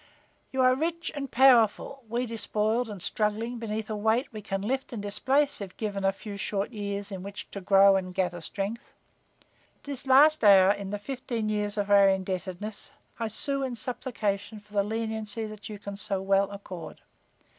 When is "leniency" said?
14.83-15.45